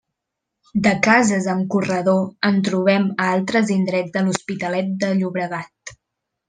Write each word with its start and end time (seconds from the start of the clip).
De 0.87 0.93
cases 1.07 1.49
en 1.53 1.61
corredor 1.75 2.49
en 2.51 2.57
trobem 2.69 3.07
a 3.27 3.31
altres 3.37 3.73
indrets 3.79 4.19
de 4.19 4.27
l'Hospitalet 4.27 4.93
de 5.05 5.17
Llobregat. 5.21 5.97